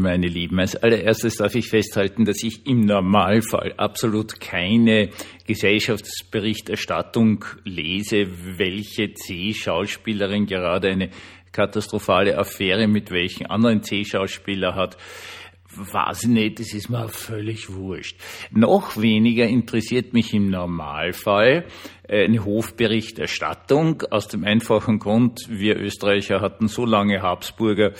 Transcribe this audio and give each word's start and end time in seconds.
meine 0.00 0.26
Lieben. 0.26 0.58
Als 0.58 0.74
allererstes 0.76 1.36
darf 1.36 1.54
ich 1.54 1.68
festhalten, 1.68 2.24
dass 2.24 2.42
ich 2.42 2.66
im 2.66 2.80
Normalfall 2.80 3.74
absolut 3.76 4.40
keine 4.40 5.10
Gesellschaftsberichterstattung 5.46 7.44
lese, 7.64 8.26
welche 8.58 9.14
C-Schauspielerin 9.14 10.46
gerade 10.46 10.88
eine 10.88 11.10
katastrophale 11.52 12.38
Affäre 12.38 12.86
mit 12.86 13.10
welchen 13.10 13.46
anderen 13.46 13.82
C-Schauspieler 13.82 14.74
hat 14.74 14.96
weiß 15.74 16.24
ich 16.24 16.28
nicht, 16.28 16.58
das 16.58 16.74
ist 16.74 16.90
mir 16.90 17.08
völlig 17.08 17.72
wurscht. 17.72 18.16
Noch 18.50 18.96
weniger 18.96 19.46
interessiert 19.46 20.12
mich 20.12 20.34
im 20.34 20.50
Normalfall 20.50 21.66
äh, 22.08 22.24
eine 22.24 22.44
Hofberichterstattung 22.44 24.02
aus 24.10 24.28
dem 24.28 24.44
einfachen 24.44 24.98
Grund, 24.98 25.46
wir 25.48 25.78
Österreicher 25.78 26.40
hatten 26.40 26.68
so 26.68 26.84
lange 26.84 27.22
Habsburger, 27.22 27.92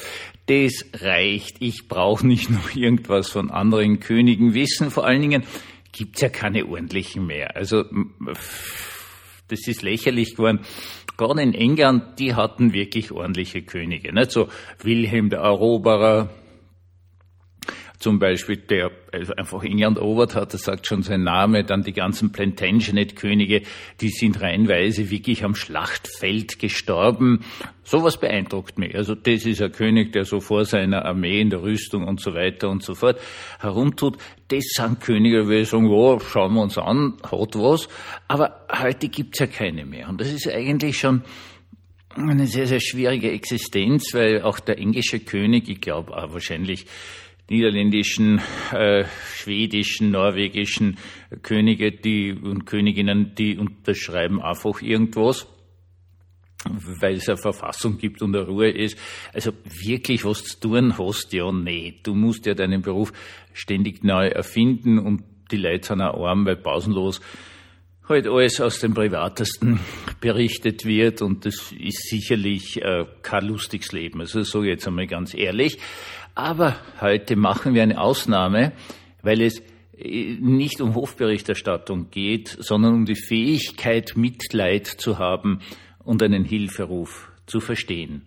das 0.46 0.84
reicht. 0.94 1.56
Ich 1.60 1.86
brauche 1.86 2.26
nicht 2.26 2.50
noch 2.50 2.74
irgendwas 2.74 3.30
von 3.30 3.50
anderen 3.50 4.00
Königen 4.00 4.52
wissen. 4.54 4.90
Vor 4.90 5.06
allen 5.06 5.22
Dingen 5.22 5.44
gibt's 5.92 6.20
ja 6.20 6.28
keine 6.28 6.66
ordentlichen 6.66 7.26
mehr. 7.26 7.56
Also 7.56 7.84
das 9.48 9.66
ist 9.66 9.82
lächerlich 9.82 10.34
geworden. 10.34 10.60
Gerade 11.16 11.42
in 11.42 11.54
England, 11.54 12.18
die 12.18 12.34
hatten 12.34 12.72
wirklich 12.72 13.12
ordentliche 13.12 13.62
Könige. 13.62 14.12
Nicht 14.12 14.30
so 14.30 14.48
Wilhelm 14.82 15.28
der 15.30 15.40
Eroberer, 15.40 16.30
zum 18.00 18.18
Beispiel, 18.18 18.56
der 18.56 18.90
also 19.12 19.34
einfach 19.34 19.62
England 19.62 19.98
erobert 19.98 20.34
hat, 20.34 20.54
das 20.54 20.62
sagt 20.62 20.86
schon 20.86 21.02
sein 21.02 21.22
Name, 21.22 21.64
dann 21.64 21.82
die 21.82 21.92
ganzen 21.92 22.32
Plantagenet-Könige, 22.32 23.62
die 24.00 24.08
sind 24.08 24.40
reihenweise 24.40 25.10
wirklich 25.10 25.44
am 25.44 25.54
Schlachtfeld 25.54 26.58
gestorben. 26.58 27.44
Sowas 27.84 28.18
beeindruckt 28.18 28.78
mich. 28.78 28.94
Also 28.94 29.14
das 29.14 29.44
ist 29.44 29.60
ein 29.60 29.72
König, 29.72 30.12
der 30.12 30.24
so 30.24 30.40
vor 30.40 30.64
seiner 30.64 31.04
Armee 31.04 31.42
in 31.42 31.50
der 31.50 31.62
Rüstung 31.62 32.08
und 32.08 32.20
so 32.20 32.32
weiter 32.32 32.70
und 32.70 32.82
so 32.82 32.94
fort 32.94 33.20
herumtut. 33.60 34.16
Das 34.48 34.64
sind 34.70 35.00
Könige, 35.00 35.46
wir 35.48 35.66
sagen, 35.66 35.88
oh, 35.90 36.18
schauen 36.20 36.54
wir 36.54 36.62
uns 36.62 36.78
an, 36.78 37.18
hat 37.22 37.54
was. 37.54 37.86
Aber 38.28 38.64
heute 38.80 39.08
gibt's 39.08 39.40
ja 39.40 39.46
keine 39.46 39.84
mehr. 39.84 40.08
Und 40.08 40.22
das 40.22 40.32
ist 40.32 40.48
eigentlich 40.48 40.98
schon 40.98 41.22
eine 42.16 42.46
sehr, 42.46 42.66
sehr 42.66 42.80
schwierige 42.80 43.30
Existenz, 43.30 44.14
weil 44.14 44.40
auch 44.42 44.58
der 44.58 44.78
englische 44.78 45.20
König, 45.20 45.68
ich 45.68 45.82
glaube 45.82 46.12
wahrscheinlich 46.12 46.86
niederländischen, 47.50 48.40
äh, 48.72 49.04
schwedischen, 49.34 50.12
norwegischen 50.12 50.96
Könige 51.42 51.92
die, 51.92 52.32
und 52.32 52.64
Königinnen, 52.64 53.34
die 53.34 53.58
unterschreiben 53.58 54.40
einfach 54.40 54.80
irgendwas, 54.80 55.48
weil 56.64 57.14
es 57.14 57.28
eine 57.28 57.38
Verfassung 57.38 57.98
gibt 57.98 58.22
und 58.22 58.36
eine 58.36 58.46
Ruhe 58.46 58.70
ist. 58.70 58.96
Also 59.32 59.52
wirklich 59.64 60.24
was 60.24 60.44
zu 60.44 60.60
tun 60.60 60.96
hast 60.96 61.32
ja 61.32 61.50
nicht. 61.50 62.06
Du 62.06 62.14
musst 62.14 62.46
ja 62.46 62.54
deinen 62.54 62.82
Beruf 62.82 63.12
ständig 63.52 64.04
neu 64.04 64.28
erfinden 64.28 64.98
und 64.98 65.24
die 65.50 65.56
Leute 65.56 65.88
sind 65.88 66.02
auch 66.02 66.24
arm, 66.24 66.46
weil 66.46 66.56
pausenlos 66.56 67.20
halt 68.10 68.26
alles 68.26 68.60
aus 68.60 68.80
dem 68.80 68.92
Privatesten 68.92 69.80
berichtet 70.20 70.84
wird 70.84 71.22
und 71.22 71.46
das 71.46 71.72
ist 71.72 72.08
sicherlich 72.08 72.82
äh, 72.82 73.06
kein 73.22 73.46
lustiges 73.46 73.92
Leben. 73.92 74.20
Also 74.20 74.42
so 74.42 74.62
jetzt 74.62 74.86
einmal 74.86 75.06
ganz 75.06 75.32
ehrlich. 75.32 75.78
Aber 76.34 76.76
heute 77.00 77.36
machen 77.36 77.74
wir 77.74 77.82
eine 77.82 78.00
Ausnahme, 78.00 78.72
weil 79.22 79.42
es 79.42 79.60
äh, 79.96 80.36
nicht 80.40 80.80
um 80.80 80.94
Hofberichterstattung 80.94 82.10
geht, 82.10 82.56
sondern 82.58 82.94
um 82.94 83.04
die 83.04 83.16
Fähigkeit, 83.16 84.16
Mitleid 84.16 84.86
zu 84.86 85.18
haben 85.18 85.60
und 86.04 86.22
einen 86.22 86.44
Hilferuf 86.44 87.30
zu 87.46 87.60
verstehen. 87.60 88.26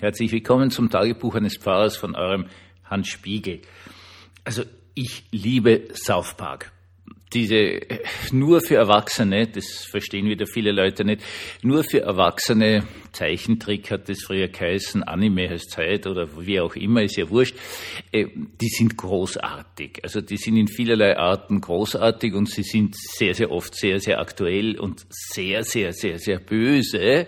Herzlich 0.00 0.32
willkommen 0.32 0.70
zum 0.70 0.90
Tagebuch 0.90 1.34
eines 1.34 1.56
Pfarrers 1.56 1.96
von 1.96 2.14
eurem 2.14 2.46
Hans 2.84 3.08
Spiegel. 3.08 3.60
Also 4.44 4.62
ich 4.94 5.24
liebe 5.30 5.88
South 5.94 6.34
Park 6.34 6.72
diese 7.34 7.80
nur 8.32 8.60
für 8.60 8.76
Erwachsene, 8.76 9.46
das 9.48 9.84
verstehen 9.84 10.26
wieder 10.26 10.46
viele 10.46 10.72
Leute 10.72 11.04
nicht, 11.04 11.22
nur 11.62 11.84
für 11.84 12.00
Erwachsene 12.00 12.86
Zeichentrick 13.12 13.90
hat 13.90 14.08
das 14.08 14.22
früher 14.22 14.48
geheißen, 14.48 15.02
Anime 15.02 15.48
heißt 15.48 15.70
Zeit 15.70 16.06
oder 16.06 16.28
wie 16.38 16.60
auch 16.60 16.74
immer, 16.76 17.02
ist 17.02 17.16
ja 17.16 17.28
wurscht, 17.28 17.56
äh, 18.10 18.26
die 18.60 18.68
sind 18.68 18.96
großartig. 18.96 20.00
Also 20.02 20.20
die 20.20 20.36
sind 20.36 20.56
in 20.56 20.68
vielerlei 20.68 21.16
Arten 21.16 21.60
großartig 21.60 22.34
und 22.34 22.48
sie 22.48 22.62
sind 22.62 22.96
sehr, 22.96 23.34
sehr 23.34 23.50
oft 23.50 23.74
sehr, 23.74 24.00
sehr 24.00 24.20
aktuell 24.20 24.78
und 24.78 25.04
sehr, 25.08 25.62
sehr, 25.64 25.92
sehr, 25.92 26.18
sehr 26.18 26.38
böse, 26.38 27.26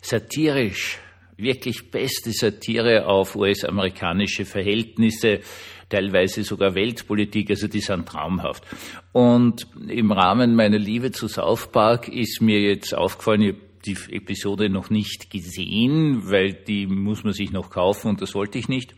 satirisch, 0.00 0.98
wirklich 1.36 1.90
beste 1.90 2.32
Satire 2.32 3.06
auf 3.06 3.36
US-amerikanische 3.36 4.44
Verhältnisse, 4.44 5.40
teilweise 5.92 6.42
sogar 6.42 6.74
Weltpolitik, 6.74 7.50
also 7.50 7.68
die 7.68 7.80
sind 7.80 8.08
traumhaft. 8.08 8.64
Und 9.12 9.66
im 9.88 10.10
Rahmen 10.10 10.54
meiner 10.54 10.78
Liebe 10.78 11.12
zu 11.12 11.28
South 11.28 11.70
Park 11.70 12.08
ist 12.08 12.40
mir 12.40 12.60
jetzt 12.60 12.94
aufgefallen, 12.94 13.42
ich 13.42 13.54
die 13.84 13.96
Episode 14.10 14.68
noch 14.68 14.90
nicht 14.90 15.30
gesehen, 15.30 16.30
weil 16.30 16.52
die 16.52 16.86
muss 16.86 17.24
man 17.24 17.32
sich 17.32 17.50
noch 17.50 17.70
kaufen 17.70 18.08
und 18.08 18.22
das 18.22 18.34
wollte 18.34 18.58
ich 18.58 18.68
nicht. 18.68 18.94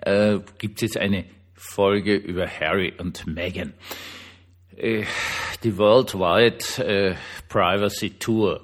Äh, 0.00 0.38
Gibt 0.58 0.76
es 0.76 0.82
jetzt 0.82 0.96
eine 0.96 1.24
Folge 1.54 2.14
über 2.14 2.46
Harry 2.46 2.92
und 2.96 3.26
Meghan. 3.26 3.74
Äh, 4.80 5.04
die 5.62 5.76
Worldwide 5.76 6.64
äh, 6.82 7.14
Privacy 7.50 8.18
Tour, 8.18 8.62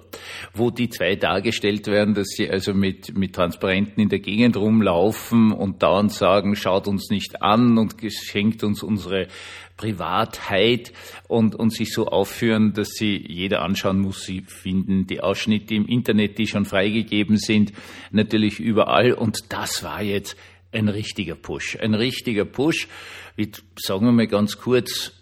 wo 0.54 0.70
die 0.70 0.88
zwei 0.88 1.14
dargestellt 1.14 1.88
werden, 1.88 2.14
dass 2.14 2.28
sie 2.28 2.48
also 2.48 2.72
mit, 2.72 3.14
mit 3.14 3.34
Transparenten 3.34 4.02
in 4.02 4.08
der 4.08 4.20
Gegend 4.20 4.56
rumlaufen 4.56 5.52
und 5.52 5.82
dauernd 5.82 6.10
sagen, 6.10 6.56
schaut 6.56 6.88
uns 6.88 7.10
nicht 7.10 7.42
an 7.42 7.76
und 7.76 7.98
geschenkt 7.98 8.64
uns 8.64 8.82
unsere 8.82 9.28
Privatheit 9.76 10.94
und, 11.28 11.54
und 11.54 11.74
sich 11.74 11.92
so 11.92 12.06
aufführen, 12.06 12.72
dass 12.72 12.92
sie 12.92 13.22
jeder 13.28 13.60
anschauen 13.60 14.00
muss. 14.00 14.24
Sie 14.24 14.40
finden 14.40 15.06
die 15.06 15.20
Ausschnitte 15.20 15.74
im 15.74 15.86
Internet, 15.86 16.38
die 16.38 16.46
schon 16.46 16.64
freigegeben 16.64 17.36
sind, 17.36 17.74
natürlich 18.10 18.58
überall. 18.58 19.12
Und 19.12 19.52
das 19.52 19.82
war 19.82 20.00
jetzt 20.00 20.34
ein 20.72 20.88
richtiger 20.88 21.34
Push. 21.34 21.76
Ein 21.78 21.92
richtiger 21.92 22.46
Push. 22.46 22.88
Wie, 23.36 23.52
sagen 23.76 24.06
wir 24.06 24.12
mal 24.12 24.26
ganz 24.26 24.56
kurz, 24.56 25.12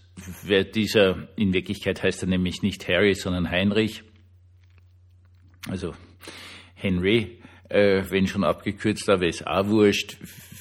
dieser, 0.74 1.28
in 1.36 1.52
Wirklichkeit 1.52 2.02
heißt 2.02 2.22
er 2.22 2.28
nämlich 2.28 2.62
nicht 2.62 2.86
Harry, 2.88 3.14
sondern 3.14 3.50
Heinrich, 3.50 4.02
also 5.68 5.94
Henry, 6.74 7.38
äh, 7.68 8.02
wenn 8.10 8.26
schon 8.26 8.44
abgekürzt, 8.44 9.08
aber 9.08 9.26
ist 9.26 9.46
auch 9.46 9.66
wurscht. 9.68 10.16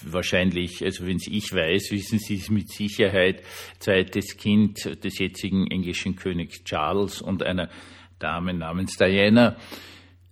Wahrscheinlich, 0.05 0.83
also 0.83 1.05
wenn 1.05 1.17
es 1.17 1.27
ich 1.27 1.53
weiß, 1.53 1.91
wissen 1.91 2.19
Sie 2.19 2.35
es 2.35 2.49
mit 2.49 2.69
Sicherheit, 2.69 3.41
zweites 3.79 4.35
Kind 4.37 5.03
des 5.03 5.17
jetzigen 5.17 5.67
englischen 5.71 6.15
Königs 6.15 6.63
Charles 6.63 7.21
und 7.21 7.43
einer 7.43 7.69
Dame 8.19 8.53
namens 8.53 8.97
Diana 8.97 9.55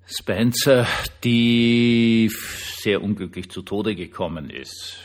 Spencer, 0.05 0.87
die 1.23 2.29
sehr 2.77 3.01
unglücklich 3.01 3.49
zu 3.49 3.61
Tode 3.61 3.95
gekommen 3.95 4.49
ist. 4.49 4.97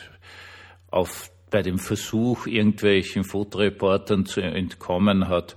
Auf 0.89 1.31
bei 1.49 1.61
dem 1.61 1.79
Versuch, 1.79 2.45
irgendwelchen 2.45 3.23
Fotoreportern 3.23 4.25
zu 4.25 4.41
entkommen, 4.41 5.27
hat 5.27 5.55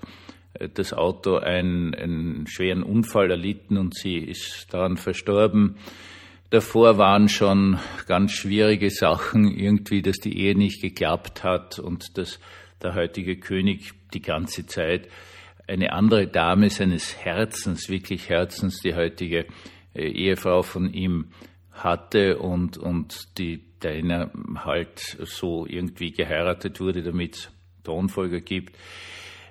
äh, 0.54 0.68
das 0.68 0.92
Auto 0.92 1.36
einen, 1.36 1.94
einen 1.94 2.46
schweren 2.46 2.82
Unfall 2.82 3.30
erlitten 3.30 3.76
und 3.76 3.94
sie 3.94 4.18
ist 4.18 4.72
daran 4.72 4.96
verstorben. 4.96 5.76
Davor 6.50 6.98
waren 6.98 7.28
schon 7.28 7.78
ganz 8.06 8.32
schwierige 8.32 8.90
Sachen, 8.90 9.46
irgendwie, 9.46 10.02
dass 10.02 10.18
die 10.18 10.36
Ehe 10.36 10.56
nicht 10.56 10.82
geklappt 10.82 11.44
hat 11.44 11.78
und 11.78 12.18
dass 12.18 12.40
der 12.82 12.94
heutige 12.94 13.36
König 13.36 13.92
die 14.12 14.22
ganze 14.22 14.66
Zeit 14.66 15.08
eine 15.68 15.92
andere 15.92 16.26
Dame 16.26 16.68
seines 16.70 17.16
Herzens, 17.16 17.88
wirklich 17.88 18.28
Herzens, 18.28 18.80
die 18.80 18.94
heutige 18.94 19.46
äh, 19.94 20.08
Ehefrau 20.08 20.62
von 20.62 20.92
ihm 20.92 21.26
hatte 21.70 22.38
und, 22.38 22.76
und 22.76 23.38
die 23.38 23.69
deiner 23.80 24.30
halt 24.56 25.18
so 25.24 25.66
irgendwie 25.66 26.12
geheiratet 26.12 26.80
wurde, 26.80 27.02
damit 27.02 27.36
es 27.36 27.50
Thronfolger 27.84 28.40
gibt. 28.40 28.76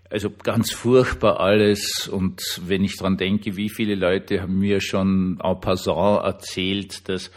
Also 0.10 0.32
ganz 0.32 0.72
furchtbar 0.72 1.40
alles. 1.40 2.08
Und 2.08 2.42
wenn 2.66 2.84
ich 2.84 2.98
dran 2.98 3.18
denke, 3.18 3.56
wie 3.56 3.70
viele 3.70 3.96
Leute 3.96 4.42
haben 4.42 4.58
mir 4.58 4.82
schon 4.82 5.40
en 5.42 5.60
passant 5.60 6.24
erzählt, 6.24 7.08
dass 7.08 7.32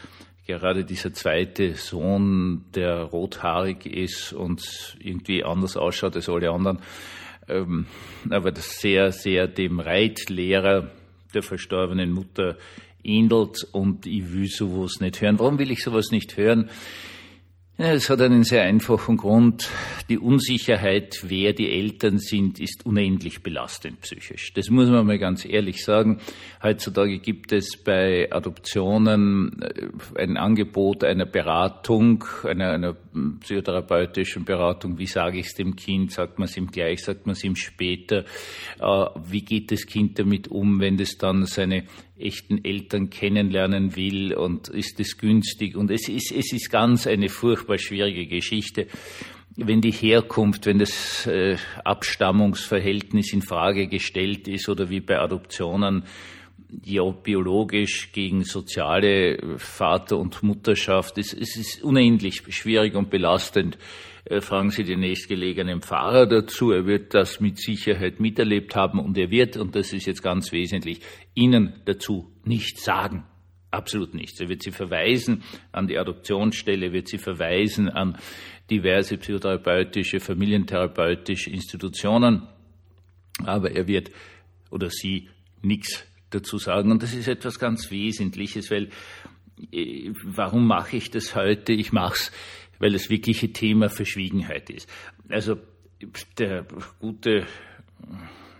gerade 0.47 0.85
dieser 0.85 1.13
zweite 1.13 1.75
Sohn, 1.75 2.65
der 2.75 3.03
rothaarig 3.03 3.87
ist 3.87 4.33
und 4.33 4.97
irgendwie 4.99 5.45
anders 5.45 5.77
ausschaut 5.77 6.17
als 6.17 6.29
alle 6.29 6.51
anderen, 6.51 6.81
ähm, 7.49 7.87
aber 8.31 8.53
das 8.53 8.81
sehr, 8.81 9.13
sehr 9.13 9.49
dem 9.49 9.81
Reitlehrer 9.81 10.91
der 11.35 11.43
verstorbenen 11.43 12.13
Mutter 12.13 12.57
ähnelt 13.05 13.67
und 13.73 14.07
ich 14.07 14.33
will 14.33 14.49
sowas 14.49 15.01
nicht 15.01 15.21
hören. 15.21 15.39
Warum 15.39 15.59
will 15.59 15.71
ich 15.71 15.83
sowas 15.83 16.11
nicht 16.11 16.37
hören? 16.37 16.71
Es 17.79 18.11
hat 18.11 18.21
einen 18.21 18.45
sehr 18.45 18.63
einfachen 18.63 19.17
Grund. 19.17 19.69
Die 20.11 20.19
Unsicherheit, 20.19 21.25
wer 21.27 21.55
die 21.55 21.71
Eltern 21.71 22.19
sind, 22.19 22.61
ist 22.61 22.85
unendlich 22.85 23.43
belastend 23.43 24.03
psychisch. 24.03 24.53
Das 24.53 24.69
muss 24.69 24.91
man 24.91 25.07
mal 25.07 25.19
ganz 25.19 25.47
ehrlich 25.47 25.83
sagen. 25.83 26.21
Heutzutage 26.63 27.19
gibt 27.19 27.51
es 27.51 27.83
bei 27.83 28.31
Adoptionen 28.31 29.63
äh, 29.63 29.89
ein 30.17 30.37
Angebot 30.37 31.03
einer 31.03 31.25
Beratung, 31.25 32.25
einer, 32.45 32.73
einer 32.73 32.95
psychotherapeutischen 33.41 34.45
Beratung. 34.45 34.99
Wie 34.99 35.07
sage 35.07 35.39
ich 35.39 35.47
es 35.47 35.55
dem 35.55 35.75
Kind? 35.75 36.13
Sagt 36.13 36.39
man 36.39 36.49
es 36.49 36.57
ihm 36.59 36.67
gleich? 36.67 37.03
Sagt 37.03 37.27
man 37.27 37.33
es 37.33 37.43
ihm 37.43 37.57
später? 37.57 38.27
Äh, 38.79 39.07
wie 39.25 39.45
geht 39.45 39.73
das 39.73 39.87
Kind 39.87 40.19
damit 40.19 40.47
um, 40.47 40.79
wenn 40.79 41.01
es 41.01 41.17
dann 41.17 41.47
seine 41.47 41.85
echten 42.23 42.65
Eltern 42.65 43.11
kennenlernen 43.11 43.97
will 43.97 44.35
und 44.35 44.69
ist 44.69 45.01
es 45.01 45.19
günstig? 45.19 45.77
Und 45.77 45.91
es 45.91 46.09
ist, 46.09 46.33
es 46.33 46.53
ist 46.53 46.71
ganz 46.71 47.07
eine 47.07 47.29
furchtbar 47.29 47.79
schwierige 47.79 48.27
Geschichte. 48.27 48.87
Wenn 49.57 49.81
die 49.81 49.93
Herkunft, 49.93 50.65
wenn 50.67 50.79
das 50.79 51.27
äh, 51.27 51.57
Abstammungsverhältnis 51.85 53.33
in 53.33 53.43
Frage 53.43 53.87
gestellt 53.87 54.49
ist 54.49 54.69
oder 54.69 54.89
wie 54.89 55.01
bei 55.01 55.19
Adoptionen, 55.19 56.05
ja, 56.85 57.03
biologisch 57.03 58.13
gegen 58.13 58.45
soziale 58.45 59.59
Vater- 59.59 60.19
und 60.19 60.43
Mutterschaft, 60.43 61.19
es, 61.19 61.35
es 61.35 61.57
ist 61.57 61.83
unendlich 61.83 62.43
schwierig 62.49 62.95
und 62.95 63.11
belastend. 63.11 63.77
Äh, 64.25 64.41
fragen 64.41 64.71
Sie 64.71 64.85
den 64.85 65.01
nächstgelegenen 65.01 65.83
Pfarrer 65.83 66.27
dazu. 66.27 66.71
Er 66.71 66.87
wird 66.87 67.15
das 67.15 67.41
mit 67.41 67.59
Sicherheit 67.59 68.21
miterlebt 68.21 68.77
haben 68.77 68.99
und 68.99 69.19
er 69.19 69.31
wird, 69.31 69.57
und 69.57 69.75
das 69.75 69.93
ist 69.93 70.07
jetzt 70.07 70.23
ganz 70.23 70.53
wesentlich, 70.53 71.01
Ihnen 71.35 71.75
dazu 71.85 72.33
nichts 72.45 72.85
sagen. 72.85 73.25
Absolut 73.71 74.15
nichts. 74.15 74.41
Er 74.41 74.49
wird 74.49 74.63
Sie 74.63 74.71
verweisen 74.71 75.43
an 75.73 75.87
die 75.87 75.99
Adoptionsstelle, 75.99 76.93
wird 76.93 77.09
Sie 77.09 77.19
verweisen 77.19 77.89
an 77.89 78.19
diverse 78.71 79.19
psychotherapeutische, 79.19 80.21
familientherapeutische 80.21 81.51
Institutionen, 81.51 82.49
aber 83.45 83.73
er 83.73 83.87
wird 83.87 84.11
oder 84.71 84.89
sie 84.91 85.29
nichts 85.61 86.05
dazu 86.31 86.59
sagen. 86.59 86.91
Und 86.91 87.03
das 87.03 87.15
ist 87.15 87.29
etwas 87.29 87.59
ganz 87.59 87.91
Wesentliches, 87.91 88.71
weil 88.71 88.89
äh, 89.71 90.11
warum 90.25 90.67
mache 90.67 90.97
ich 90.97 91.11
das 91.11 91.37
heute? 91.37 91.73
Ich 91.73 91.93
mache 91.93 92.15
es, 92.15 92.33
weil 92.83 92.93
das 92.93 93.09
wirkliche 93.09 93.53
Thema 93.53 93.89
Verschwiegenheit 93.89 94.69
ist. 94.69 94.89
Also 95.29 95.57
der 96.37 96.67
gute 96.99 97.47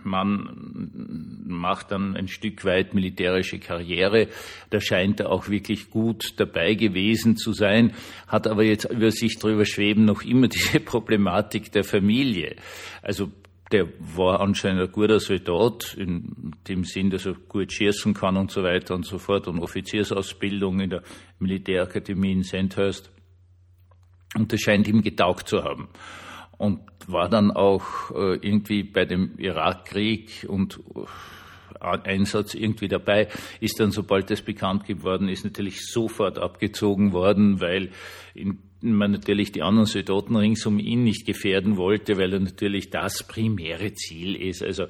Mann 0.05 1.41
macht 1.45 1.91
dann 1.91 2.15
ein 2.15 2.29
Stück 2.29 2.63
weit 2.63 2.93
militärische 2.93 3.59
Karriere. 3.59 4.29
Da 4.69 4.79
scheint 4.79 5.19
er 5.19 5.29
auch 5.29 5.49
wirklich 5.49 5.89
gut 5.89 6.35
dabei 6.37 6.75
gewesen 6.75 7.35
zu 7.35 7.51
sein, 7.51 7.91
hat 8.25 8.47
aber 8.47 8.63
jetzt 8.63 8.85
über 8.85 9.11
sich 9.11 9.39
drüber 9.39 9.65
schweben 9.65 10.05
noch 10.05 10.23
immer 10.23 10.47
diese 10.47 10.79
Problematik 10.79 11.73
der 11.73 11.83
Familie. 11.83 12.55
Also 13.01 13.29
der 13.73 13.89
war 13.99 14.39
anscheinend 14.39 14.83
ein 14.83 14.91
guter 14.91 15.19
Soldat, 15.19 15.95
in 15.99 16.53
dem 16.69 16.85
Sinn, 16.85 17.09
dass 17.09 17.25
er 17.25 17.33
gut 17.33 17.73
schießen 17.73 18.13
kann 18.13 18.37
und 18.37 18.51
so 18.51 18.63
weiter 18.63 18.95
und 18.95 19.05
so 19.05 19.17
fort 19.17 19.49
und 19.49 19.59
Offiziersausbildung 19.59 20.79
in 20.79 20.91
der 20.91 21.03
Militärakademie 21.39 22.31
in 22.31 22.43
Sandhurst. 22.43 23.12
Und 24.35 24.51
das 24.51 24.61
scheint 24.61 24.87
ihm 24.87 25.01
getaugt 25.01 25.47
zu 25.47 25.63
haben. 25.63 25.89
Und 26.57 26.79
war 27.07 27.29
dann 27.29 27.51
auch 27.51 28.11
äh, 28.11 28.35
irgendwie 28.35 28.83
bei 28.83 29.05
dem 29.05 29.37
Irakkrieg 29.37 30.45
und 30.47 30.79
äh, 30.95 31.05
Einsatz 31.79 32.53
irgendwie 32.53 32.87
dabei, 32.87 33.27
ist 33.59 33.79
dann, 33.79 33.91
sobald 33.91 34.29
das 34.29 34.41
bekannt 34.41 34.85
geworden 34.85 35.27
ist, 35.27 35.43
natürlich 35.43 35.85
sofort 35.85 36.39
abgezogen 36.39 37.11
worden, 37.11 37.59
weil 37.59 37.89
in 38.33 38.59
man 38.83 39.11
natürlich 39.11 39.51
die 39.51 39.61
anderen 39.61 39.85
Soldaten 39.85 40.35
rings 40.35 40.65
um 40.65 40.77
ihn 40.77 41.03
nicht 41.03 41.25
gefährden 41.25 41.77
wollte, 41.77 42.17
weil 42.17 42.33
er 42.33 42.39
natürlich 42.41 42.89
das 42.89 43.23
primäre 43.23 43.93
Ziel 43.93 44.35
ist. 44.35 44.61
Also 44.61 44.87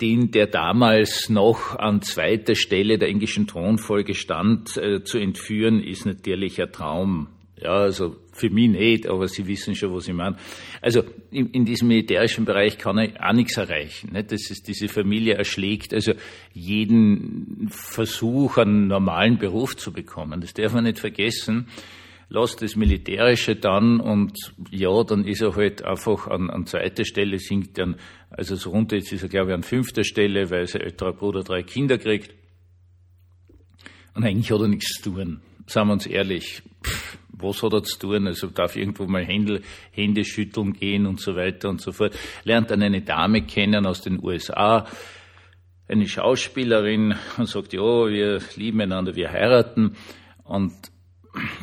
den, 0.00 0.30
der 0.30 0.46
damals 0.46 1.28
noch 1.28 1.78
an 1.78 2.02
zweiter 2.02 2.54
Stelle 2.54 2.98
der 2.98 3.08
englischen 3.08 3.46
Thronfolge 3.46 4.14
stand, 4.14 4.76
äh, 4.76 5.02
zu 5.02 5.18
entführen, 5.18 5.82
ist 5.82 6.06
natürlich 6.06 6.60
ein 6.60 6.72
Traum. 6.72 7.28
Ja, 7.56 7.72
also 7.74 8.16
für 8.40 8.50
mich 8.50 8.70
nicht, 8.70 9.06
aber 9.06 9.28
Sie 9.28 9.46
wissen 9.46 9.74
schon, 9.74 9.94
was 9.94 10.08
ich 10.08 10.14
meine. 10.14 10.36
Also 10.80 11.04
in, 11.30 11.50
in 11.50 11.64
diesem 11.64 11.88
militärischen 11.88 12.44
Bereich 12.44 12.78
kann 12.78 12.98
er 12.98 13.28
auch 13.28 13.32
nichts 13.32 13.56
erreichen. 13.56 14.12
Nicht? 14.12 14.32
Das 14.32 14.50
ist, 14.50 14.66
diese 14.66 14.88
Familie 14.88 15.34
erschlägt 15.34 15.94
also 15.94 16.12
jeden 16.52 17.68
Versuch, 17.70 18.58
einen 18.58 18.88
normalen 18.88 19.38
Beruf 19.38 19.76
zu 19.76 19.92
bekommen. 19.92 20.40
Das 20.40 20.54
darf 20.54 20.72
man 20.72 20.84
nicht 20.84 20.98
vergessen 20.98 21.66
lasst 22.30 22.62
das 22.62 22.76
Militärische 22.76 23.56
dann 23.56 24.00
und 24.00 24.32
ja, 24.70 25.02
dann 25.02 25.24
ist 25.24 25.42
er 25.42 25.56
halt 25.56 25.84
einfach 25.84 26.28
an, 26.28 26.48
an 26.48 26.64
zweiter 26.64 27.04
Stelle, 27.04 27.38
sinkt 27.38 27.76
dann, 27.76 27.96
also 28.30 28.54
so 28.54 28.70
runter, 28.70 28.96
jetzt 28.96 29.12
ist 29.12 29.22
er 29.22 29.28
glaube 29.28 29.50
ich 29.50 29.54
an 29.54 29.64
fünfter 29.64 30.04
Stelle, 30.04 30.48
weil 30.50 30.66
sein 30.66 30.82
älterer 30.82 31.12
Bruder 31.12 31.42
drei 31.42 31.62
Kinder 31.62 31.98
kriegt. 31.98 32.32
Und 34.14 34.24
eigentlich 34.24 34.50
hat 34.50 34.60
er 34.60 34.68
nichts 34.68 35.02
zu 35.02 35.10
tun. 35.10 35.40
Sagen 35.66 35.88
wir 35.88 35.92
uns 35.94 36.06
ehrlich, 36.06 36.62
pff, 36.84 37.18
was 37.42 37.62
hat 37.62 37.72
er 37.72 37.82
zu 37.82 37.98
tun? 37.98 38.26
Also 38.26 38.48
darf 38.48 38.76
irgendwo 38.76 39.06
mal 39.06 39.24
Hände, 39.24 39.62
Hände 39.92 40.24
schütteln 40.24 40.72
gehen 40.72 41.06
und 41.06 41.20
so 41.20 41.36
weiter 41.36 41.68
und 41.68 41.80
so 41.80 41.92
fort. 41.92 42.16
Lernt 42.44 42.70
dann 42.70 42.82
eine 42.82 43.02
Dame 43.02 43.42
kennen 43.42 43.86
aus 43.86 44.02
den 44.02 44.22
USA, 44.22 44.86
eine 45.88 46.06
Schauspielerin 46.06 47.14
und 47.36 47.48
sagt, 47.48 47.72
ja, 47.72 47.80
wir 47.80 48.40
lieben 48.56 48.80
einander, 48.80 49.16
wir 49.16 49.30
heiraten. 49.30 49.96
Und 50.44 50.72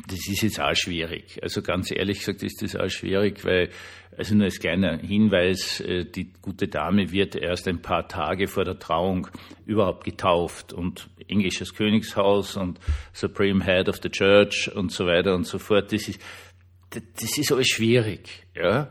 das 0.07 0.27
ist 0.27 0.41
jetzt 0.41 0.61
auch 0.61 0.75
schwierig. 0.75 1.39
Also 1.41 1.61
ganz 1.61 1.91
ehrlich 1.91 2.19
gesagt 2.19 2.43
ist 2.43 2.61
das 2.61 2.75
auch 2.75 2.89
schwierig, 2.89 3.43
weil, 3.43 3.69
also 4.17 4.35
nur 4.35 4.45
als 4.45 4.59
kleiner 4.59 4.97
Hinweis, 4.99 5.81
äh, 5.81 6.05
die 6.05 6.31
gute 6.41 6.67
Dame 6.67 7.11
wird 7.11 7.35
erst 7.35 7.67
ein 7.67 7.81
paar 7.81 8.07
Tage 8.07 8.47
vor 8.47 8.63
der 8.63 8.79
Trauung 8.79 9.27
überhaupt 9.65 10.05
getauft 10.05 10.73
und 10.73 11.09
englisches 11.27 11.73
Königshaus 11.73 12.55
und 12.55 12.79
Supreme 13.13 13.63
Head 13.63 13.89
of 13.89 13.97
the 14.01 14.09
Church 14.09 14.71
und 14.73 14.91
so 14.91 15.05
weiter 15.05 15.35
und 15.35 15.45
so 15.45 15.59
fort. 15.59 15.91
Das 15.91 16.07
ist, 16.07 16.21
das 16.89 17.37
ist 17.37 17.51
alles 17.51 17.67
schwierig. 17.67 18.45
Ja? 18.55 18.89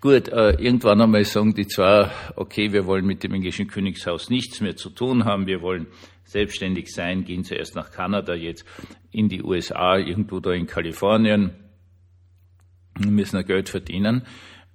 Gut, 0.00 0.28
äh, 0.28 0.50
irgendwann 0.60 1.00
einmal 1.00 1.24
sagen 1.24 1.54
die 1.54 1.66
zwar, 1.66 2.12
okay, 2.36 2.72
wir 2.72 2.86
wollen 2.86 3.06
mit 3.06 3.22
dem 3.22 3.32
englischen 3.32 3.66
Königshaus 3.66 4.28
nichts 4.28 4.60
mehr 4.60 4.76
zu 4.76 4.90
tun 4.90 5.24
haben, 5.24 5.46
wir 5.46 5.62
wollen 5.62 5.86
selbstständig 6.28 6.92
sein, 6.92 7.24
gehen 7.24 7.44
zuerst 7.44 7.74
nach 7.74 7.90
Kanada, 7.90 8.34
jetzt 8.34 8.64
in 9.10 9.28
die 9.28 9.42
USA, 9.42 9.96
irgendwo 9.96 10.40
da 10.40 10.52
in 10.52 10.66
Kalifornien, 10.66 11.52
müssen 12.98 13.36
ein 13.36 13.46
Geld 13.46 13.68
verdienen. 13.68 14.22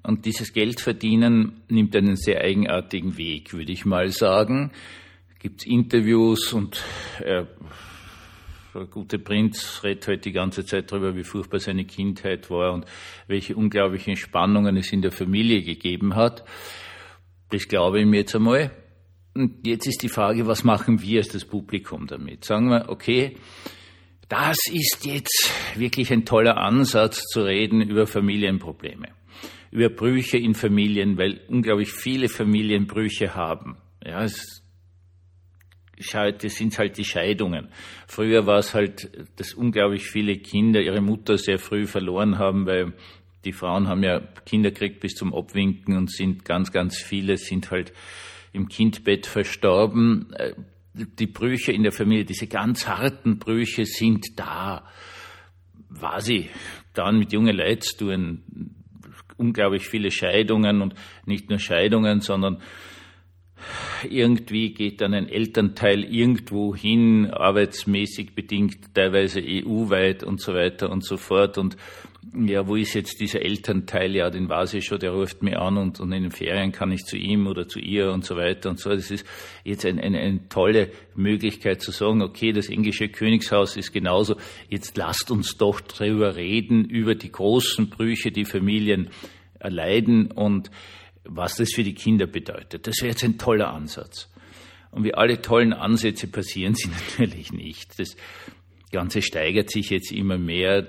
Und 0.01 0.25
dieses 0.25 0.51
Geld 0.51 0.81
verdienen 0.81 1.61
nimmt 1.69 1.95
einen 1.95 2.15
sehr 2.15 2.41
eigenartigen 2.41 3.17
Weg, 3.17 3.53
würde 3.53 3.71
ich 3.71 3.85
mal 3.85 4.09
sagen. 4.09 4.71
Gibt 5.39 5.65
Interviews 5.65 6.53
und 6.53 6.83
äh, 7.19 7.45
der 8.73 8.85
gute 8.85 9.19
Prinz 9.19 9.81
redet 9.83 10.07
halt 10.07 10.25
die 10.25 10.31
ganze 10.31 10.65
Zeit 10.65 10.91
darüber, 10.91 11.15
wie 11.15 11.23
furchtbar 11.23 11.59
seine 11.59 11.85
Kindheit 11.85 12.49
war 12.49 12.73
und 12.73 12.85
welche 13.27 13.55
unglaublichen 13.55 14.15
Spannungen 14.15 14.75
es 14.77 14.91
in 14.91 15.01
der 15.01 15.11
Familie 15.11 15.61
gegeben 15.61 16.15
hat. 16.15 16.43
Das 17.49 17.67
glaube 17.67 17.99
ich 17.99 18.05
mir 18.05 18.21
jetzt 18.21 18.35
einmal. 18.35 18.71
Und 19.33 19.65
jetzt 19.65 19.87
ist 19.87 20.03
die 20.03 20.09
Frage, 20.09 20.45
was 20.45 20.63
machen 20.63 21.01
wir 21.01 21.19
als 21.19 21.29
das 21.29 21.45
Publikum 21.45 22.07
damit? 22.07 22.45
Sagen 22.45 22.69
wir, 22.69 22.89
okay, 22.89 23.35
das 24.29 24.57
ist 24.71 25.05
jetzt 25.05 25.51
wirklich 25.75 26.11
ein 26.11 26.25
toller 26.25 26.57
Ansatz 26.57 27.23
zu 27.25 27.41
reden 27.41 27.81
über 27.81 28.07
Familienprobleme, 28.07 29.09
über 29.71 29.89
Brüche 29.89 30.37
in 30.37 30.53
Familien, 30.53 31.17
weil 31.17 31.41
unglaublich 31.47 31.91
viele 31.91 32.29
Familien 32.29 32.87
Brüche 32.87 33.35
haben. 33.35 33.77
Ja, 34.05 34.23
es 34.23 34.63
heute 36.13 36.49
sind 36.49 36.77
halt 36.77 36.97
die 36.97 37.05
Scheidungen. 37.05 37.69
Früher 38.07 38.45
war 38.45 38.57
es 38.57 38.73
halt, 38.73 39.09
dass 39.37 39.53
unglaublich 39.53 40.03
viele 40.03 40.37
Kinder 40.37 40.81
ihre 40.81 41.01
Mutter 41.01 41.37
sehr 41.37 41.59
früh 41.59 41.87
verloren 41.87 42.37
haben, 42.37 42.65
weil 42.65 42.93
die 43.45 43.53
Frauen 43.53 43.87
haben 43.87 44.03
ja 44.03 44.19
Kinder 44.45 44.71
gekriegt 44.71 44.99
bis 44.99 45.13
zum 45.15 45.33
Obwinken 45.33 45.95
und 45.95 46.11
sind 46.11 46.45
ganz, 46.45 46.71
ganz 46.71 46.97
viele 46.97 47.37
sind 47.37 47.71
halt 47.71 47.93
im 48.53 48.69
Kindbett 48.69 49.25
verstorben. 49.25 50.31
Äh, 50.33 50.53
die 50.93 51.27
Brüche 51.27 51.71
in 51.71 51.83
der 51.83 51.91
Familie, 51.91 52.23
diese 52.23 52.47
ganz 52.47 52.87
harten 52.87 53.39
Brüche 53.39 53.85
sind 53.85 54.39
da. 54.39 54.87
War 55.89 56.21
sie 56.21 56.49
dann 56.93 57.19
mit 57.19 57.33
jungen 57.33 57.59
tun, 57.97 58.43
unglaublich 59.37 59.87
viele 59.87 60.11
Scheidungen 60.11 60.81
und 60.81 60.93
nicht 61.25 61.49
nur 61.49 61.59
Scheidungen, 61.59 62.21
sondern 62.21 62.61
irgendwie 64.09 64.73
geht 64.73 65.01
dann 65.01 65.13
ein 65.13 65.29
Elternteil 65.29 66.03
irgendwo 66.03 66.75
hin, 66.75 67.31
arbeitsmäßig 67.31 68.35
bedingt, 68.35 68.93
teilweise 68.93 69.41
EU-weit 69.41 70.23
und 70.23 70.41
so 70.41 70.53
weiter 70.53 70.91
und 70.91 71.03
so 71.03 71.17
fort. 71.17 71.57
Und 71.57 71.77
ja, 72.35 72.67
wo 72.67 72.75
ist 72.75 72.93
jetzt 72.95 73.19
dieser 73.19 73.41
Elternteil? 73.41 74.15
Ja, 74.15 74.29
den 74.29 74.49
weiß 74.49 74.73
ich 74.73 74.85
schon, 74.85 74.99
der 74.99 75.11
ruft 75.11 75.43
mir 75.43 75.61
an 75.61 75.77
und, 75.77 75.99
und 75.99 76.11
in 76.11 76.23
den 76.23 76.31
Ferien 76.31 76.71
kann 76.71 76.91
ich 76.91 77.05
zu 77.05 77.15
ihm 77.15 77.47
oder 77.47 77.67
zu 77.67 77.79
ihr 77.79 78.11
und 78.11 78.25
so 78.25 78.35
weiter 78.35 78.69
und 78.69 78.79
so. 78.79 78.89
Das 78.89 79.11
ist 79.11 79.25
jetzt 79.63 79.85
eine, 79.85 80.01
eine, 80.01 80.19
eine 80.19 80.49
tolle 80.49 80.91
Möglichkeit 81.15 81.81
zu 81.81 81.91
sagen, 81.91 82.21
okay, 82.21 82.51
das 82.51 82.69
englische 82.69 83.09
Königshaus 83.09 83.77
ist 83.77 83.91
genauso. 83.91 84.35
Jetzt 84.69 84.97
lasst 84.97 85.29
uns 85.29 85.57
doch 85.57 85.79
drüber 85.81 86.35
reden, 86.35 86.85
über 86.85 87.13
die 87.13 87.31
großen 87.31 87.89
Brüche, 87.89 88.31
die 88.31 88.45
Familien 88.45 89.09
erleiden 89.59 90.31
und 90.31 90.71
was 91.25 91.55
das 91.55 91.73
für 91.73 91.83
die 91.83 91.93
Kinder 91.93 92.25
bedeutet. 92.25 92.87
Das 92.87 92.97
wäre 93.01 93.11
jetzt 93.11 93.23
ein 93.23 93.37
toller 93.37 93.73
Ansatz. 93.73 94.29
Und 94.91 95.03
wie 95.03 95.13
alle 95.13 95.41
tollen 95.41 95.73
Ansätze 95.73 96.27
passieren 96.27 96.75
sie 96.75 96.89
natürlich 97.19 97.53
nicht. 97.53 97.99
Das 97.99 98.15
Ganze 98.91 99.21
steigert 99.21 99.69
sich 99.69 99.89
jetzt 99.89 100.11
immer 100.11 100.37
mehr. 100.37 100.87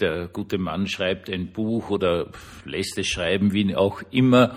Der 0.00 0.28
gute 0.28 0.58
Mann 0.58 0.86
schreibt 0.86 1.30
ein 1.30 1.52
Buch 1.52 1.90
oder 1.90 2.30
lässt 2.64 2.98
es 2.98 3.08
schreiben, 3.08 3.52
wie 3.52 3.74
auch 3.74 4.02
immer, 4.10 4.56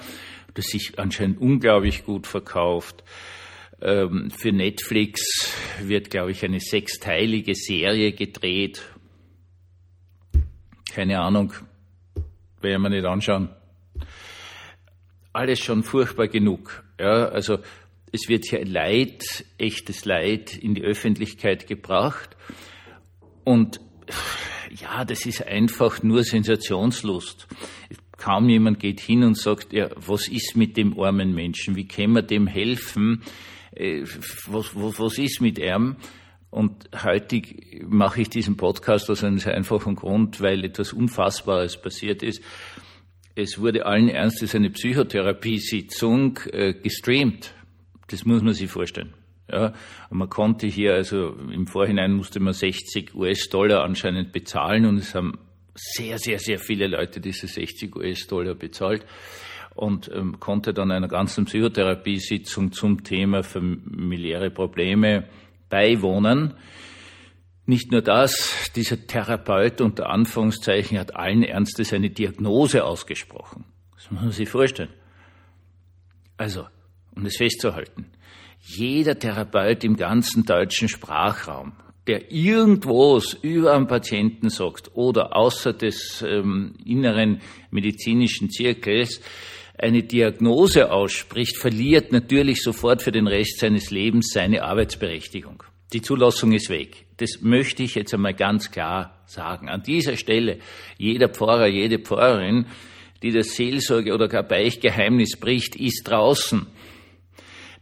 das 0.53 0.65
sich 0.65 0.97
anscheinend 0.97 1.39
unglaublich 1.39 2.05
gut 2.05 2.27
verkauft. 2.27 3.03
Ähm, 3.81 4.31
für 4.31 4.51
Netflix 4.51 5.53
wird, 5.81 6.09
glaube 6.09 6.31
ich, 6.31 6.43
eine 6.43 6.59
sechsteilige 6.59 7.55
Serie 7.55 8.13
gedreht. 8.13 8.81
Keine 10.91 11.19
Ahnung, 11.19 11.53
werden 12.61 12.81
wir 12.81 12.89
nicht 12.89 13.05
anschauen. 13.05 13.49
Alles 15.33 15.59
schon 15.59 15.83
furchtbar 15.83 16.29
genug. 16.29 16.83
Ja, 16.97 17.27
also 17.27 17.57
es 18.13 18.29
wird 18.29 18.45
hier 18.45 18.63
Leid, 18.63 19.45
echtes 19.57 20.05
Leid 20.05 20.55
in 20.55 20.73
die 20.73 20.83
Öffentlichkeit 20.83 21.67
gebracht. 21.67 22.37
Und 23.43 23.81
ja, 24.79 25.05
das 25.05 25.25
ist 25.25 25.45
einfach 25.45 26.03
nur 26.03 26.23
Sensationslust. 26.23 27.47
Kaum 28.17 28.49
jemand 28.49 28.79
geht 28.79 28.99
hin 28.99 29.23
und 29.23 29.37
sagt, 29.37 29.73
ja, 29.73 29.89
was 29.95 30.27
ist 30.27 30.55
mit 30.55 30.77
dem 30.77 30.99
armen 30.99 31.33
Menschen? 31.33 31.75
Wie 31.75 31.87
können 31.87 32.13
wir 32.13 32.21
dem 32.21 32.47
helfen? 32.47 33.23
Äh, 33.75 34.03
was, 34.47 34.75
was, 34.75 34.99
was 34.99 35.17
ist 35.17 35.41
mit 35.41 35.59
ihm? 35.59 35.97
Und 36.49 36.89
heute 37.03 37.41
mache 37.85 38.21
ich 38.21 38.29
diesen 38.29 38.55
Podcast 38.55 39.09
aus 39.09 39.23
einem 39.23 39.39
sehr 39.39 39.55
einfachen 39.55 39.95
Grund, 39.95 40.39
weil 40.39 40.63
etwas 40.63 40.93
Unfassbares 40.93 41.81
passiert 41.81 42.23
ist. 42.23 42.41
Es 43.35 43.59
wurde 43.59 43.85
allen 43.85 44.07
Ernstes 44.07 44.55
eine 44.55 44.69
Psychotherapiesitzung 44.69 46.39
äh, 46.51 46.73
gestreamt. 46.73 47.53
Das 48.07 48.23
muss 48.23 48.41
man 48.41 48.53
sich 48.53 48.71
vorstellen. 48.71 49.13
Ja, 49.51 49.73
man 50.09 50.29
konnte 50.29 50.65
hier, 50.65 50.93
also 50.93 51.35
im 51.51 51.67
Vorhinein 51.67 52.13
musste 52.13 52.39
man 52.39 52.53
60 52.53 53.13
US-Dollar 53.13 53.83
anscheinend 53.83 54.31
bezahlen 54.31 54.85
und 54.85 54.97
es 54.97 55.13
haben 55.13 55.37
sehr, 55.75 56.17
sehr, 56.17 56.39
sehr 56.39 56.57
viele 56.57 56.87
Leute 56.87 57.19
diese 57.19 57.47
60 57.47 57.95
US-Dollar 57.95 58.55
bezahlt 58.55 59.05
und 59.75 60.09
ähm, 60.13 60.39
konnte 60.39 60.73
dann 60.73 60.89
einer 60.89 61.07
ganzen 61.07 61.45
Psychotherapiesitzung 61.45 62.71
zum 62.71 63.03
Thema 63.03 63.43
familiäre 63.43 64.49
Probleme 64.49 65.27
beiwohnen. 65.69 66.55
Nicht 67.67 67.91
nur 67.91 68.01
das, 68.01 68.71
dieser 68.75 69.05
Therapeut 69.05 69.81
unter 69.81 70.09
Anführungszeichen 70.09 70.97
hat 70.97 71.15
allen 71.15 71.43
Ernstes 71.43 71.93
eine 71.93 72.09
Diagnose 72.09 72.83
ausgesprochen. 72.83 73.65
Das 73.95 74.09
muss 74.11 74.21
man 74.21 74.31
sich 74.31 74.49
vorstellen. 74.49 74.93
Also, 76.37 76.67
um 77.15 77.25
es 77.25 77.37
festzuhalten, 77.37 78.05
jeder 78.65 79.17
Therapeut 79.17 79.83
im 79.83 79.95
ganzen 79.95 80.43
deutschen 80.43 80.89
Sprachraum, 80.89 81.73
der 82.07 82.31
irgendwas 82.31 83.33
über 83.41 83.73
einen 83.73 83.87
Patienten 83.87 84.49
sagt 84.49 84.91
oder 84.95 85.35
außer 85.35 85.73
des 85.73 86.23
ähm, 86.27 86.73
inneren 86.83 87.41
medizinischen 87.69 88.49
Zirkels 88.49 89.21
eine 89.77 90.03
Diagnose 90.03 90.91
ausspricht, 90.91 91.57
verliert 91.57 92.11
natürlich 92.11 92.61
sofort 92.61 93.01
für 93.01 93.11
den 93.11 93.27
Rest 93.27 93.59
seines 93.59 93.91
Lebens 93.91 94.31
seine 94.33 94.63
Arbeitsberechtigung. 94.63 95.63
Die 95.93 96.01
Zulassung 96.01 96.51
ist 96.53 96.69
weg. 96.69 97.05
Das 97.17 97.41
möchte 97.41 97.83
ich 97.83 97.95
jetzt 97.95 98.13
einmal 98.13 98.33
ganz 98.33 98.71
klar 98.71 99.21
sagen. 99.25 99.69
An 99.69 99.83
dieser 99.83 100.17
Stelle, 100.17 100.59
jeder 100.97 101.29
Pfarrer, 101.29 101.67
jede 101.67 101.99
Pfarrerin, 101.99 102.65
die 103.21 103.31
das 103.31 103.55
Seelsorge 103.55 104.13
oder 104.13 104.27
gar 104.27 104.43
Beichtgeheimnis 104.43 105.37
bricht, 105.37 105.75
ist 105.75 106.03
draußen. 106.03 106.67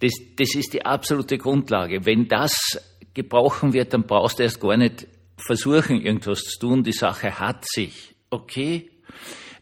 Das, 0.03 0.12
das 0.36 0.53
ist 0.53 0.74
die 0.74 0.86
absolute 0.86 1.38
Grundlage. 1.38 2.05
Wenn 2.05 2.27
das 2.27 2.77
gebrochen 3.13 3.72
wird, 3.72 3.93
dann 3.93 4.05
brauchst 4.05 4.38
du 4.38 4.43
erst 4.43 4.60
gar 4.60 4.75
nicht 4.75 5.07
versuchen, 5.38 6.01
irgendwas 6.01 6.43
zu 6.43 6.60
tun. 6.60 6.83
Die 6.83 6.91
Sache 6.91 7.39
hat 7.39 7.63
sich. 7.65 8.13
Okay? 8.29 8.89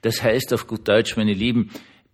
Das 0.01 0.23
heißt 0.23 0.51
auf 0.55 0.65
gut 0.65 0.87
Deutsch, 0.87 1.15
meine 1.15 1.35
Lieben, 1.35 1.69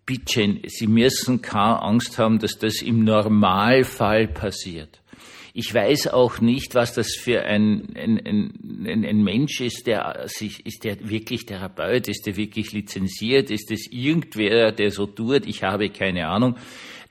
bitte, 0.05 0.59
Sie 0.65 0.87
müssen 0.87 1.41
keine 1.41 1.81
Angst 1.81 2.17
haben, 2.17 2.39
dass 2.39 2.59
das 2.59 2.81
im 2.81 3.05
Normalfall 3.05 4.27
passiert. 4.27 5.01
Ich 5.53 5.73
weiß 5.73 6.07
auch 6.07 6.41
nicht, 6.41 6.75
was 6.75 6.93
das 6.93 7.15
für 7.15 7.43
ein, 7.43 7.95
ein, 7.95 8.19
ein, 8.25 9.05
ein 9.05 9.23
Mensch 9.23 9.61
ist, 9.61 9.87
der 9.87 10.23
sich, 10.27 10.65
ist 10.65 10.83
der 10.83 11.09
wirklich 11.09 11.45
Therapeut, 11.45 12.09
ist 12.09 12.27
der 12.27 12.35
wirklich 12.35 12.73
lizenziert, 12.73 13.49
ist 13.51 13.71
es 13.71 13.87
irgendwer, 13.89 14.73
der 14.73 14.91
so 14.91 15.07
tut, 15.07 15.47
ich 15.47 15.63
habe 15.63 15.89
keine 15.89 16.27
Ahnung 16.27 16.57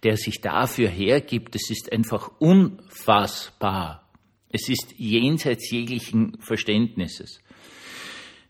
der 0.02 0.16
sich 0.16 0.40
dafür 0.40 0.88
hergibt, 0.88 1.54
das 1.54 1.70
ist 1.70 1.92
einfach 1.92 2.30
unfassbar. 2.38 4.08
Es 4.48 4.68
ist 4.68 4.94
jenseits 4.96 5.70
jeglichen 5.70 6.38
Verständnisses. 6.40 7.40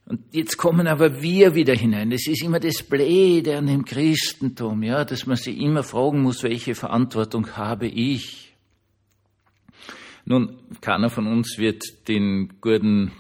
Und 0.07 0.21
jetzt 0.33 0.57
kommen 0.57 0.87
aber 0.87 1.21
wir 1.21 1.55
wieder 1.57 1.75
hinein. 1.75 2.11
Das 2.11 2.29
ist 2.29 2.43
immer 2.43 2.61
das 2.61 2.85
Blöde 2.85 3.59
an 3.59 3.67
dem 3.67 3.85
Christentum, 3.85 4.85
ja, 4.85 5.05
dass 5.05 5.27
man 5.27 5.37
sich 5.37 5.59
immer 5.59 5.83
fragen 5.83 6.23
muss, 6.23 6.45
welche 6.45 6.77
Verantwortung 6.77 7.57
habe 7.57 7.89
ich? 7.89 8.55
Nun, 10.25 10.59
keiner 10.81 11.11
von 11.11 11.27
uns 11.27 11.59
wird 11.59 12.09
den 12.09 12.61
guten 12.61 13.13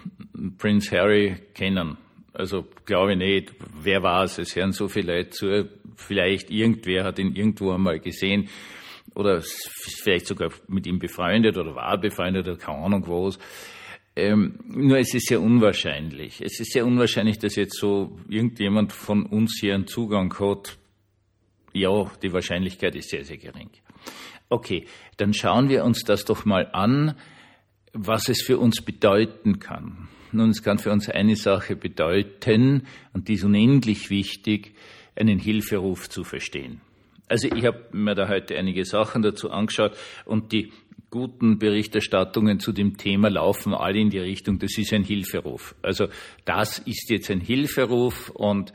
Prince 0.58 0.96
Harry 0.96 1.36
kennen. 1.54 1.96
Also 2.32 2.66
glaube 2.84 3.12
ich 3.12 3.18
nicht. 3.18 3.54
Wer 3.82 4.02
weiß, 4.02 4.38
es 4.38 4.54
hören 4.54 4.72
so 4.72 4.88
viele 4.88 5.16
Leute 5.16 5.30
zu. 5.30 5.68
Vielleicht 5.96 6.50
irgendwer 6.50 7.04
hat 7.04 7.18
ihn 7.18 7.34
irgendwo 7.34 7.72
einmal 7.72 7.98
gesehen 8.00 8.48
oder 9.14 9.42
vielleicht 9.42 10.26
sogar 10.26 10.50
mit 10.68 10.86
ihm 10.86 10.98
befreundet 10.98 11.56
oder 11.56 11.74
war 11.74 11.98
befreundet 11.98 12.46
oder 12.46 12.56
keine 12.56 12.78
Ahnung 12.78 13.06
was. 13.06 13.38
Ähm, 14.14 14.58
nur 14.68 14.98
es 14.98 15.12
ist 15.14 15.28
sehr 15.28 15.40
unwahrscheinlich. 15.40 16.40
Es 16.40 16.58
ist 16.60 16.72
sehr 16.72 16.86
unwahrscheinlich, 16.86 17.38
dass 17.38 17.56
jetzt 17.56 17.78
so 17.78 18.18
irgendjemand 18.28 18.92
von 18.92 19.26
uns 19.26 19.58
hier 19.60 19.74
einen 19.74 19.86
Zugang 19.86 20.34
hat. 20.38 20.78
Ja, 21.72 22.10
die 22.22 22.32
Wahrscheinlichkeit 22.32 22.94
ist 22.96 23.10
sehr, 23.10 23.24
sehr 23.24 23.36
gering. 23.36 23.70
Okay, 24.48 24.86
dann 25.18 25.34
schauen 25.34 25.68
wir 25.68 25.84
uns 25.84 26.02
das 26.02 26.24
doch 26.24 26.44
mal 26.44 26.70
an, 26.72 27.14
was 27.92 28.28
es 28.28 28.42
für 28.42 28.58
uns 28.58 28.80
bedeuten 28.80 29.58
kann. 29.58 30.08
Nun, 30.32 30.50
es 30.50 30.62
kann 30.62 30.78
für 30.78 30.92
uns 30.92 31.08
eine 31.08 31.36
Sache 31.36 31.76
bedeuten, 31.76 32.86
und 33.12 33.28
die 33.28 33.34
ist 33.34 33.44
unendlich 33.44 34.10
wichtig, 34.10 34.74
einen 35.16 35.38
Hilferuf 35.38 36.08
zu 36.08 36.24
verstehen. 36.24 36.80
Also 37.28 37.48
ich 37.48 37.64
habe 37.64 37.86
mir 37.92 38.14
da 38.14 38.28
heute 38.28 38.56
einige 38.56 38.84
Sachen 38.84 39.22
dazu 39.22 39.50
angeschaut 39.50 39.96
und 40.24 40.52
die 40.52 40.72
guten 41.10 41.58
Berichterstattungen 41.58 42.60
zu 42.60 42.72
dem 42.72 42.96
Thema 42.96 43.28
laufen 43.28 43.74
alle 43.74 43.98
in 43.98 44.10
die 44.10 44.18
Richtung, 44.18 44.58
das 44.58 44.76
ist 44.78 44.92
ein 44.92 45.02
Hilferuf. 45.02 45.74
Also 45.82 46.08
das 46.44 46.78
ist 46.80 47.10
jetzt 47.10 47.30
ein 47.30 47.40
Hilferuf 47.40 48.30
und 48.30 48.72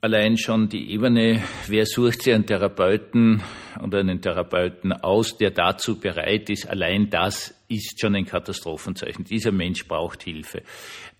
allein 0.00 0.36
schon 0.36 0.68
die 0.68 0.92
Ebene, 0.92 1.42
wer 1.66 1.86
sucht 1.86 2.22
sich 2.22 2.34
einen 2.34 2.46
Therapeuten 2.46 3.42
oder 3.82 3.98
einen 4.00 4.20
Therapeuten 4.20 4.92
aus, 4.92 5.36
der 5.36 5.50
dazu 5.50 5.98
bereit 5.98 6.48
ist, 6.50 6.68
allein 6.68 7.10
das 7.10 7.54
ist 7.68 8.00
schon 8.00 8.14
ein 8.14 8.24
Katastrophenzeichen. 8.24 9.24
Dieser 9.24 9.52
Mensch 9.52 9.86
braucht 9.88 10.22
Hilfe. 10.22 10.62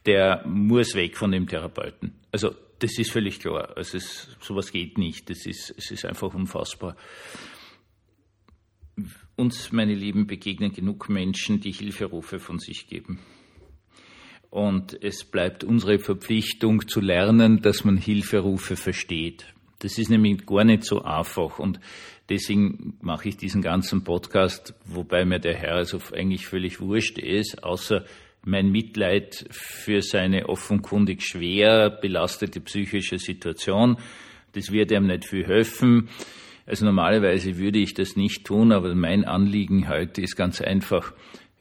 Der 0.04 0.45
muss 0.47 0.95
weg 0.95 1.16
von 1.16 1.33
dem 1.33 1.49
Therapeuten. 1.49 2.14
Also 2.30 2.54
das 2.78 2.99
ist 2.99 3.11
völlig 3.11 3.40
klar. 3.40 3.76
Also 3.76 3.97
es, 3.97 4.28
sowas 4.40 4.73
geht 4.73 4.99
nicht. 4.99 5.30
Das 5.30 5.47
ist, 5.47 5.75
es 5.76 5.90
ist 5.90 6.04
einfach 6.04 6.35
unfassbar. 6.35 6.97
Uns, 9.37 9.73
meine 9.73 9.95
Lieben, 9.95 10.26
begegnen 10.26 10.73
genug 10.73 11.09
Menschen, 11.09 11.61
die 11.61 11.73
Hilferufe 11.73 12.38
von 12.38 12.59
sich 12.59 12.87
geben. 12.87 13.18
Und 14.50 14.97
es 15.02 15.25
bleibt 15.25 15.64
unsere 15.64 15.99
Verpflichtung 15.99 16.87
zu 16.88 17.00
lernen, 17.00 17.61
dass 17.61 17.85
man 17.85 17.97
Hilferufe 17.97 18.76
versteht. 18.76 19.47
Das 19.80 19.99
ist 19.99 20.09
nämlich 20.09 20.47
gar 20.47 20.64
nicht 20.64 20.85
so 20.85 21.02
einfach. 21.02 21.59
Und 21.59 21.80
deswegen 22.30 22.97
mache 23.02 23.28
ich 23.28 23.37
diesen 23.37 23.61
ganzen 23.61 24.04
Podcast, 24.04 24.75
wobei 24.87 25.26
mir 25.26 25.38
der 25.38 25.54
Herr 25.54 25.75
also 25.75 26.00
eigentlich 26.14 26.47
völlig 26.47 26.80
wurscht 26.80 27.18
ist, 27.18 27.62
außer 27.62 28.04
mein 28.46 28.70
Mitleid 28.70 29.46
für 29.50 30.02
seine 30.02 30.48
offenkundig 30.48 31.22
schwer 31.22 31.90
belastete 31.90 32.60
psychische 32.60 33.18
Situation. 33.18 33.96
Das 34.52 34.70
wird 34.70 34.92
ihm 34.92 35.06
nicht 35.06 35.24
viel 35.24 35.44
helfen. 35.44 36.08
Also 36.64 36.84
normalerweise 36.84 37.58
würde 37.58 37.78
ich 37.78 37.94
das 37.94 38.16
nicht 38.16 38.44
tun, 38.46 38.72
aber 38.72 38.94
mein 38.94 39.24
Anliegen 39.24 39.88
heute 39.88 40.22
ist 40.22 40.36
ganz 40.36 40.60
einfach. 40.60 41.12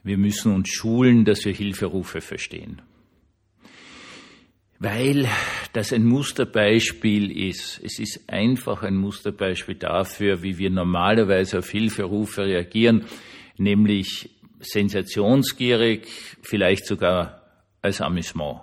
Wir 0.02 0.16
müssen 0.16 0.54
uns 0.54 0.68
schulen, 0.68 1.24
dass 1.24 1.44
wir 1.44 1.52
Hilferufe 1.52 2.20
verstehen. 2.20 2.80
weil 4.78 5.26
das 5.72 5.92
ein 5.92 6.04
Musterbeispiel 6.04 7.30
ist. 7.48 7.80
Es 7.82 7.98
ist 7.98 8.28
einfach 8.28 8.82
ein 8.82 8.96
Musterbeispiel 8.96 9.76
dafür, 9.76 10.42
wie 10.42 10.58
wir 10.58 10.70
normalerweise 10.70 11.58
auf 11.58 11.70
Hilferufe 11.70 12.44
reagieren, 12.44 13.04
nämlich 13.56 14.30
sensationsgierig, 14.60 16.08
vielleicht 16.42 16.86
sogar 16.86 17.42
als 17.82 18.00
Amüsement. 18.00 18.60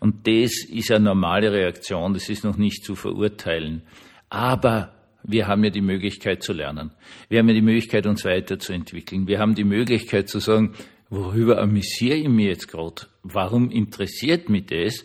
Und 0.00 0.26
das 0.26 0.64
ist 0.64 0.90
eine 0.90 1.06
normale 1.06 1.52
Reaktion, 1.52 2.14
das 2.14 2.28
ist 2.28 2.44
noch 2.44 2.56
nicht 2.56 2.84
zu 2.84 2.94
verurteilen. 2.94 3.82
Aber 4.28 4.94
wir 5.24 5.46
haben 5.46 5.64
ja 5.64 5.70
die 5.70 5.80
Möglichkeit 5.80 6.42
zu 6.42 6.52
lernen. 6.52 6.92
Wir 7.28 7.40
haben 7.40 7.48
ja 7.48 7.54
die 7.54 7.62
Möglichkeit, 7.62 8.06
uns 8.06 8.24
weiterzuentwickeln. 8.24 9.26
Wir 9.26 9.40
haben 9.40 9.54
die 9.54 9.64
Möglichkeit 9.64 10.28
zu 10.28 10.38
sagen, 10.38 10.74
worüber 11.10 11.60
amüsiere 11.60 12.16
ich 12.16 12.28
mich 12.28 12.46
jetzt 12.46 12.68
gerade? 12.68 13.02
Warum 13.22 13.70
interessiert 13.70 14.48
mich 14.48 14.66
das? 14.66 15.04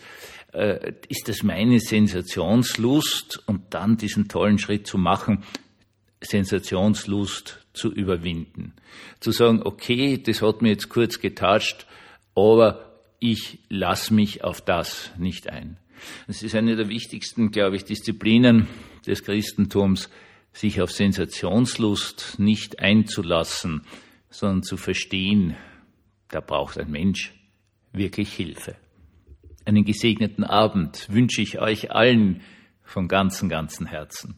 Äh, 0.54 0.94
ist 1.10 1.28
das 1.28 1.44
meine 1.44 1.80
Sensationslust 1.80 3.42
und 3.48 3.74
dann 3.74 3.98
diesen 3.98 4.28
tollen 4.28 4.60
Schritt 4.60 4.86
zu 4.86 4.98
machen, 4.98 5.44
Sensationslust 6.26 7.60
zu 7.74 7.92
überwinden. 7.92 8.74
Zu 9.20 9.32
sagen, 9.32 9.62
okay, 9.64 10.18
das 10.18 10.42
hat 10.42 10.62
mir 10.62 10.70
jetzt 10.70 10.90
kurz 10.90 11.20
getatscht, 11.20 11.86
aber 12.36 13.00
ich 13.20 13.60
lasse 13.70 14.14
mich 14.14 14.44
auf 14.44 14.62
das 14.62 15.12
nicht 15.18 15.50
ein. 15.50 15.78
Das 16.28 16.44
ist 16.44 16.56
eine 16.56 16.76
der 16.76 16.90
wichtigsten, 16.90 17.52
glaube 17.52 17.78
ich, 17.78 17.86
Disziplinen 17.86 18.68
des 19.06 19.24
Christentums, 19.24 20.10
sich 20.52 20.82
auf 20.82 20.92
Sensationslust 20.92 22.36
nicht 22.38 22.80
einzulassen, 22.80 23.82
sondern 24.30 24.64
zu 24.64 24.78
verstehen, 24.78 25.56
da 26.30 26.42
braucht 26.42 26.78
ein 26.78 26.92
Mensch 26.92 27.34
wirklich 27.92 28.34
Hilfe. 28.34 28.76
Einen 29.66 29.86
gesegneten 29.86 30.44
Abend 30.44 31.08
wünsche 31.10 31.42
ich 31.42 31.60
euch 31.60 31.92
allen 31.92 32.42
von 32.84 33.08
ganzem, 33.08 33.50
ganzem 33.50 33.86
Herzen. 33.86 34.36